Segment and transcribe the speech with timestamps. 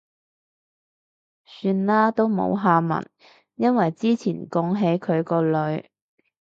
[1.45, 3.07] 算喇，都冇下文。
[3.53, 5.91] 因為之前講起佢個女